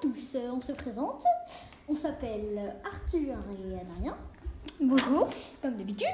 [0.00, 1.22] tous, Euh, on se présente.
[1.88, 3.20] On s'appelle Arthur
[3.68, 4.16] et Adrien,
[4.80, 5.28] Bonjour.
[5.60, 6.06] comme d'habitude.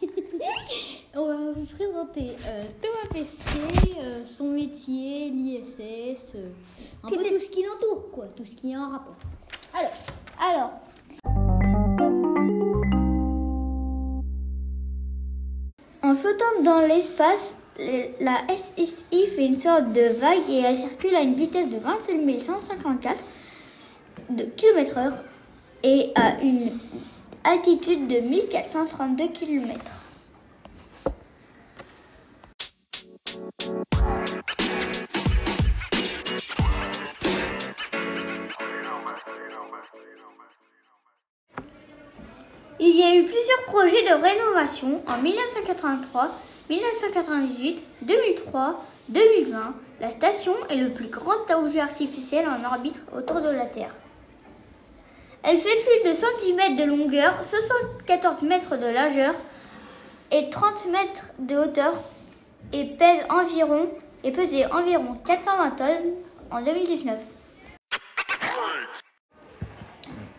[1.14, 6.48] on va vous présenter euh, Thomas Pesquet, euh, son métier, l'ISS, euh,
[7.02, 9.16] un Tout peu est- tout ce qui l'entoure, quoi, tout ce qui a un rapport.
[9.74, 9.90] Alors,
[10.38, 10.70] Alors,
[16.02, 21.14] en flottant dans l'espace, le- la SSI fait une sorte de vague et elle circule
[21.14, 23.24] à une vitesse de 27 154
[24.30, 25.12] de km/h
[25.82, 26.78] et à une
[27.44, 29.80] altitude de 1432 km.
[42.82, 46.30] Il y a eu plusieurs projets de rénovation en 1983,
[46.70, 49.74] 1998, 2003, 2020.
[50.00, 53.92] La station est le plus grand objet artificiel en orbite autour de la Terre.
[55.42, 59.34] Elle fait plus de cm de longueur, 74 mètres de largeur
[60.30, 62.04] et 30 mètres de hauteur
[62.72, 63.90] et pèse environ
[64.22, 66.12] et pesait environ 420 tonnes
[66.52, 67.18] en 2019.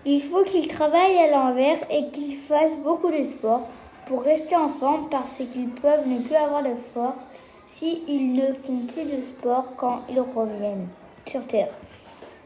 [0.06, 3.67] Il faut qu'ils travaillent à l'envers et qu'ils fassent beaucoup de sport
[4.12, 7.26] pour rester en forme parce qu'ils peuvent ne plus avoir de force
[7.66, 10.90] s'ils ne font plus de sport quand ils reviennent
[11.26, 11.73] sur Terre.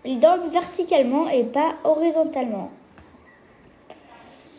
[0.05, 2.69] Ils dorment verticalement et pas horizontalement.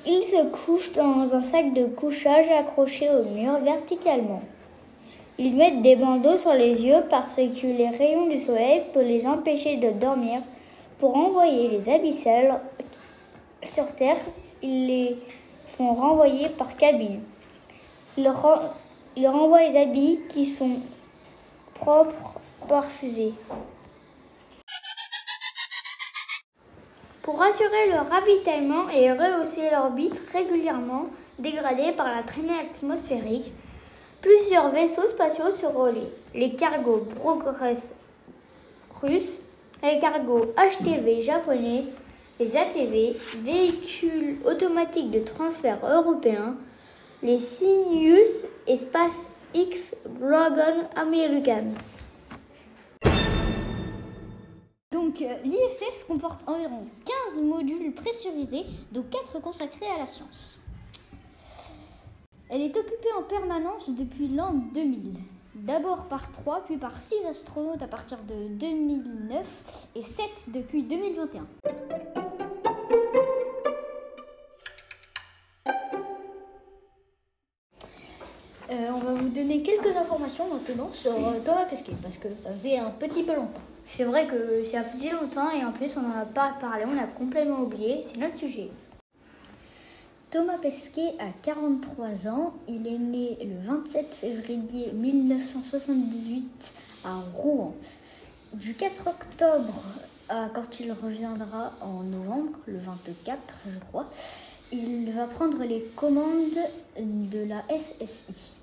[0.05, 4.43] Ils se couchent dans un sac de couchage accroché au mur verticalement.
[5.39, 9.29] Ils mettent des bandeaux sur les yeux parce que les rayons du soleil peuvent les
[9.29, 10.41] empêcher de dormir.
[10.99, 12.59] Pour envoyer les abyssales
[13.63, 14.19] sur Terre,
[14.61, 15.17] ils les
[15.69, 17.23] font renvoyer par cabine.
[18.17, 20.81] Ils renvoient les habits qui sont
[21.75, 23.35] propres par fusée.
[27.23, 31.07] Pour assurer leur ravitaillement et rehausser l'orbite régulièrement
[31.39, 33.53] dégradée par la traînée atmosphérique,
[34.23, 36.13] plusieurs vaisseaux spatiaux se relaient.
[36.35, 37.93] Les cargos Progress
[39.03, 39.39] russes,
[39.83, 41.87] les cargos HTV japonais,
[42.39, 46.57] les ATV, véhicules automatiques de transfert européens,
[47.23, 51.73] les Sirius et SpaceX Dragon American.
[55.17, 56.85] donc euh, l'ISS comporte environ
[57.35, 60.61] 15 modules pressurisés, dont 4 consacrés à la science.
[62.49, 65.15] Elle est occupée en permanence depuis l'an 2000.
[65.55, 69.47] D'abord par 3, puis par 6 astronautes à partir de 2009
[69.95, 71.47] et 7 depuis 2021.
[78.77, 82.51] Euh, on va vous donner quelques informations maintenant sur euh, Thomas Pesquet parce que ça
[82.51, 83.63] faisait un petit peu longtemps.
[83.87, 86.99] C'est vrai que ça fait longtemps et en plus on n'en a pas parlé, on
[86.99, 88.69] a complètement oublié, c'est notre sujet.
[90.31, 92.55] Thomas Pesquet a 43 ans.
[92.69, 97.75] Il est né le 27 février 1978 à Rouen.
[98.53, 99.85] Du 4 octobre
[100.29, 104.07] à quand il reviendra en novembre, le 24 je crois,
[104.71, 106.59] il va prendre les commandes
[106.99, 108.57] de la SSI.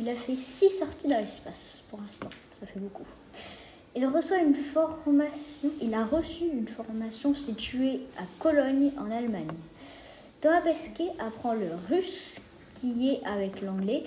[0.00, 3.02] Il a fait 6 sorties dans l'espace pour l'instant, ça fait beaucoup.
[3.96, 9.48] Il reçoit une formation, il a reçu une formation située à Cologne en Allemagne.
[10.40, 12.40] Thomas Pesquet apprend le russe,
[12.76, 14.04] qui est, avec l'anglais,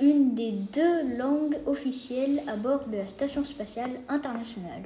[0.00, 4.84] une des deux langues officielles à bord de la Station spatiale internationale.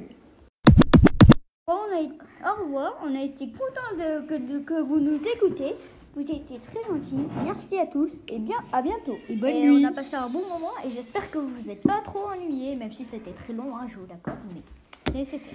[1.69, 5.75] Au revoir, on a été content de- que vous nous écoutez.
[6.17, 7.27] Vous étiez très gentils.
[7.45, 9.17] Merci à tous et bien à bientôt.
[9.29, 9.85] Et bonne nuit.
[9.85, 12.77] On a passé un bon moment et j'espère que vous vous êtes pas trop ennuyés,
[12.77, 14.63] même si c'était très long, hein, je vous l'accorde, mais
[15.07, 15.55] c'est nécessaire.